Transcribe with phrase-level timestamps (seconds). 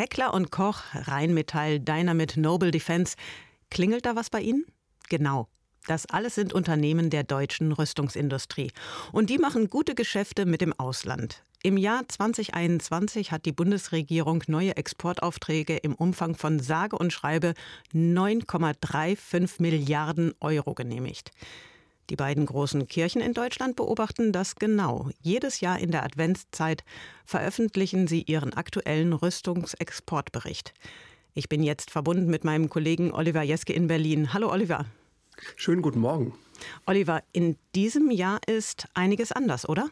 [0.00, 3.16] Heckler und Koch, Rheinmetall, Dynamit, Noble Defense.
[3.68, 4.64] Klingelt da was bei Ihnen?
[5.10, 5.46] Genau.
[5.86, 8.72] Das alles sind Unternehmen der deutschen Rüstungsindustrie.
[9.12, 11.44] Und die machen gute Geschäfte mit dem Ausland.
[11.62, 17.52] Im Jahr 2021 hat die Bundesregierung neue Exportaufträge im Umfang von sage und schreibe
[17.92, 21.30] 9,35 Milliarden Euro genehmigt.
[22.10, 25.10] Die beiden großen Kirchen in Deutschland beobachten das genau.
[25.22, 26.82] Jedes Jahr in der Adventszeit
[27.24, 30.74] veröffentlichen sie ihren aktuellen Rüstungsexportbericht.
[31.34, 34.34] Ich bin jetzt verbunden mit meinem Kollegen Oliver Jeske in Berlin.
[34.34, 34.86] Hallo Oliver.
[35.54, 36.34] Schönen guten Morgen.
[36.84, 39.88] Oliver, in diesem Jahr ist einiges anders, oder?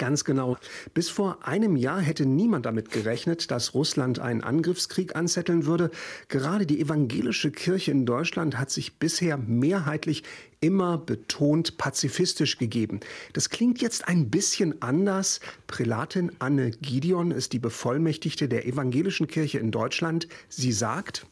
[0.00, 0.56] Ganz genau.
[0.94, 5.90] Bis vor einem Jahr hätte niemand damit gerechnet, dass Russland einen Angriffskrieg anzetteln würde.
[6.28, 10.22] Gerade die evangelische Kirche in Deutschland hat sich bisher mehrheitlich
[10.62, 13.00] immer betont pazifistisch gegeben.
[13.34, 15.40] Das klingt jetzt ein bisschen anders.
[15.66, 20.28] Prälatin Anne Gideon ist die Bevollmächtigte der evangelischen Kirche in Deutschland.
[20.48, 21.26] Sie sagt,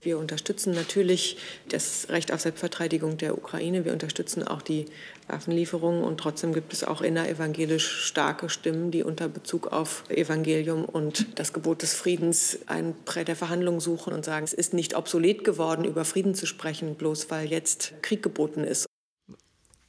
[0.00, 3.84] wir unterstützen natürlich das Recht auf Selbstverteidigung der Ukraine.
[3.84, 4.86] Wir unterstützen auch die
[5.26, 6.04] Waffenlieferungen.
[6.04, 11.52] Und trotzdem gibt es auch innerevangelisch starke Stimmen, die unter Bezug auf Evangelium und das
[11.52, 15.84] Gebot des Friedens ein Brett der Verhandlungen suchen und sagen, es ist nicht obsolet geworden,
[15.84, 18.86] über Frieden zu sprechen, bloß weil jetzt Krieg geboten ist.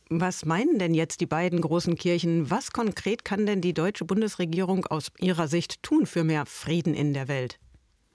[0.09, 2.49] Was meinen denn jetzt die beiden großen Kirchen?
[2.49, 7.13] Was konkret kann denn die deutsche Bundesregierung aus ihrer Sicht tun für mehr Frieden in
[7.13, 7.59] der Welt?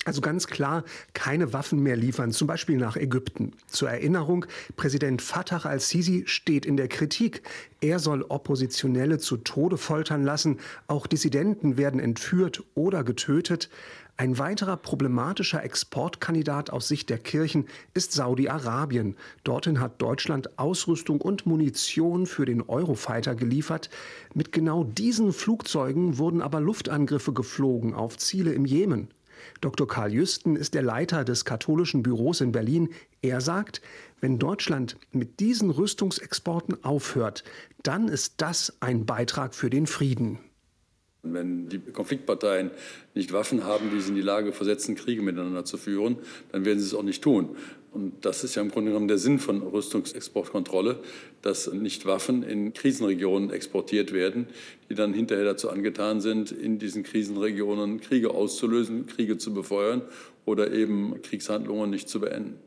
[0.04, 3.52] Also ganz klar, keine Waffen mehr liefern, zum Beispiel nach Ägypten.
[3.66, 4.44] Zur Erinnerung,
[4.76, 7.42] Präsident Fatah al-Sisi steht in der Kritik.
[7.80, 10.58] Er soll Oppositionelle zu Tode foltern lassen.
[10.88, 13.70] Auch Dissidenten werden entführt oder getötet.
[14.16, 19.16] Ein weiterer problematischer Exportkandidat aus Sicht der Kirchen ist Saudi-Arabien.
[19.42, 23.90] Dorthin hat Deutschland Ausrüstung und Munition für den Eurofighter geliefert.
[24.32, 29.08] Mit genau diesen Flugzeugen wurden aber Luftangriffe geflogen auf Ziele im Jemen.
[29.60, 29.86] Dr.
[29.86, 32.88] Karl Jüsten ist der Leiter des katholischen Büros in Berlin.
[33.22, 33.80] Er sagt,
[34.20, 37.44] wenn Deutschland mit diesen Rüstungsexporten aufhört,
[37.82, 40.38] dann ist das ein Beitrag für den Frieden.
[41.24, 42.70] Wenn die Konfliktparteien
[43.14, 46.16] nicht Waffen haben, die sie in die Lage versetzen, Kriege miteinander zu führen,
[46.52, 47.56] dann werden sie es auch nicht tun.
[47.92, 50.98] Und das ist ja im Grunde genommen der Sinn von Rüstungsexportkontrolle,
[51.42, 54.48] dass nicht Waffen in Krisenregionen exportiert werden,
[54.90, 60.02] die dann hinterher dazu angetan sind, in diesen Krisenregionen Kriege auszulösen, Kriege zu befeuern
[60.44, 62.58] oder eben Kriegshandlungen nicht zu beenden.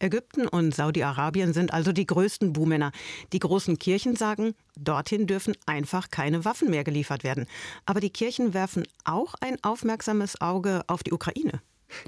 [0.00, 2.92] Ägypten und Saudi-Arabien sind also die größten Buhmänner.
[3.32, 7.46] Die großen Kirchen sagen, dorthin dürfen einfach keine Waffen mehr geliefert werden.
[7.84, 11.60] Aber die Kirchen werfen auch ein aufmerksames Auge auf die Ukraine.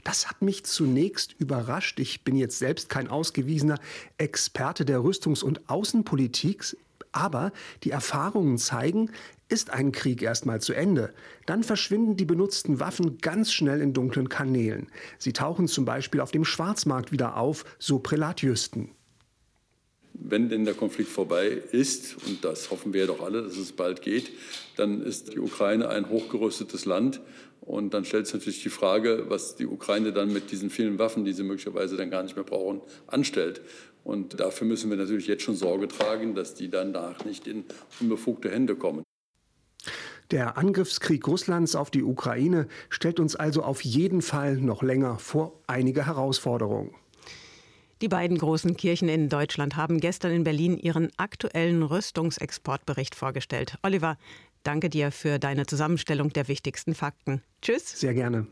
[0.05, 1.99] Das hat mich zunächst überrascht.
[2.01, 3.79] Ich bin jetzt selbst kein ausgewiesener
[4.19, 6.77] Experte der Rüstungs- und Außenpolitik,
[7.13, 7.51] aber
[7.83, 9.11] die Erfahrungen zeigen,
[9.51, 11.13] ist ein Krieg erstmal zu Ende,
[11.47, 14.89] dann verschwinden die benutzten Waffen ganz schnell in dunklen Kanälen.
[15.19, 18.91] Sie tauchen zum Beispiel auf dem Schwarzmarkt wieder auf, so Prälat Jüsten.
[20.13, 24.03] Wenn denn der Konflikt vorbei ist, und das hoffen wir doch alle, dass es bald
[24.03, 24.31] geht,
[24.77, 27.21] dann ist die Ukraine ein hochgerüstetes Land.
[27.61, 31.25] Und dann stellt sich natürlich die Frage, was die Ukraine dann mit diesen vielen Waffen,
[31.25, 33.61] die sie möglicherweise dann gar nicht mehr brauchen, anstellt.
[34.03, 37.65] Und dafür müssen wir natürlich jetzt schon Sorge tragen, dass die danach nicht in
[38.01, 39.05] unbefugte Hände kommen.
[40.31, 45.61] Der Angriffskrieg Russlands auf die Ukraine stellt uns also auf jeden Fall noch länger vor
[45.67, 46.95] einige Herausforderungen.
[48.01, 53.77] Die beiden großen Kirchen in Deutschland haben gestern in Berlin ihren aktuellen Rüstungsexportbericht vorgestellt.
[53.83, 54.17] Oliver,
[54.63, 57.43] danke dir für deine Zusammenstellung der wichtigsten Fakten.
[57.61, 58.01] Tschüss.
[58.01, 58.47] Sehr gerne.